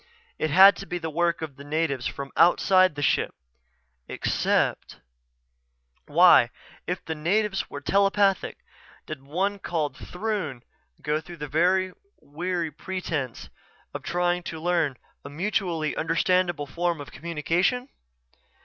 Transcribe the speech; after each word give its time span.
It 0.39 0.49
had 0.49 0.75
to 0.77 0.87
be 0.87 0.97
the 0.97 1.11
work 1.11 1.43
of 1.43 1.57
the 1.57 1.63
natives 1.63 2.07
from 2.07 2.31
outside 2.35 2.95
the 2.95 3.03
ship. 3.03 3.35
Except.... 4.07 4.99
Why, 6.07 6.49
if 6.87 7.05
the 7.05 7.13
natives 7.13 7.69
were 7.69 7.81
telepathic, 7.81 8.57
did 9.05 9.19
the 9.19 9.25
one 9.29 9.59
called 9.59 9.95
Throon 9.95 10.63
go 11.03 11.21
through 11.21 11.37
the 11.37 11.93
weary 12.19 12.71
pretense 12.71 13.49
of 13.93 14.01
trying 14.01 14.41
to 14.41 14.59
learn 14.59 14.97
a 15.23 15.29
mutually 15.29 15.95
understandable 15.95 16.65
form 16.65 16.99
of 16.99 17.11
communication? 17.11 17.87